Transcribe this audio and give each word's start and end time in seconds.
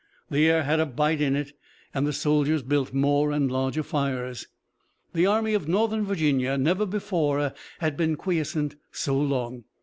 The 0.31 0.49
air 0.49 0.63
had 0.63 0.79
a 0.79 0.87
bite 0.87 1.21
in 1.21 1.35
it, 1.35 1.53
and 1.93 2.07
the 2.07 2.11
soldiers 2.11 2.63
built 2.63 2.91
more 2.91 3.31
and 3.31 3.51
larger 3.51 3.83
fires. 3.83 4.47
The 5.13 5.27
Army 5.27 5.53
of 5.53 5.67
Northern 5.67 6.05
Virginia 6.05 6.57
never 6.57 6.87
before 6.87 7.53
had 7.77 7.97
been 7.97 8.15
quiescent 8.15 8.77
so 8.91 9.15
long. 9.15 9.65